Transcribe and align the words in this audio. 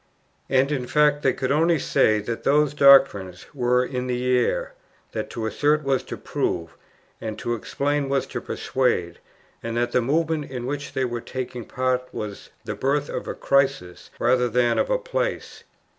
And, 0.49 0.71
in 0.71 0.87
fact, 0.87 1.21
they 1.21 1.31
could 1.31 1.51
only 1.51 1.77
say 1.77 2.17
that 2.21 2.43
those 2.43 2.73
doctrines 2.73 3.45
were 3.53 3.85
in 3.85 4.07
the 4.07 4.35
air; 4.35 4.73
that 5.11 5.29
to 5.29 5.45
assert 5.45 5.83
was 5.83 6.01
to 6.05 6.17
prove, 6.17 6.75
and 7.21 7.35
that 7.37 7.41
to 7.41 7.53
explain 7.53 8.09
was 8.09 8.25
to 8.25 8.41
persuade; 8.41 9.19
and 9.61 9.77
that 9.77 9.91
the 9.91 10.01
Movement 10.01 10.49
in 10.49 10.65
which 10.65 10.93
they 10.93 11.05
were 11.05 11.21
taking 11.21 11.65
part 11.65 12.11
was 12.11 12.49
the 12.65 12.73
birth 12.73 13.09
of 13.09 13.27
a 13.27 13.35
crisis 13.35 14.09
rather 14.17 14.49
than 14.49 14.79
of 14.79 14.89
a 14.89 14.97
place. 14.97 15.65